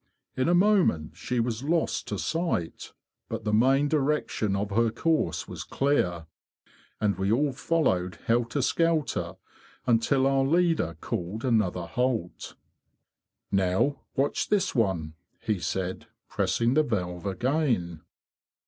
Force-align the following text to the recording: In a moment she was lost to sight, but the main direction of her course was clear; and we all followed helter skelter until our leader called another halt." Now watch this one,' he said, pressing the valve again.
In 0.35 0.49
a 0.49 0.55
moment 0.55 1.15
she 1.15 1.39
was 1.39 1.61
lost 1.63 2.07
to 2.07 2.17
sight, 2.17 2.91
but 3.29 3.43
the 3.43 3.53
main 3.53 3.87
direction 3.87 4.55
of 4.55 4.71
her 4.71 4.89
course 4.89 5.47
was 5.47 5.63
clear; 5.63 6.25
and 6.99 7.19
we 7.19 7.31
all 7.31 7.51
followed 7.53 8.17
helter 8.25 8.63
skelter 8.63 9.35
until 9.85 10.25
our 10.25 10.43
leader 10.43 10.97
called 11.01 11.45
another 11.45 11.85
halt." 11.85 12.55
Now 13.51 14.01
watch 14.15 14.49
this 14.49 14.73
one,' 14.73 15.13
he 15.39 15.59
said, 15.59 16.07
pressing 16.27 16.73
the 16.73 16.81
valve 16.81 17.27
again. 17.27 18.01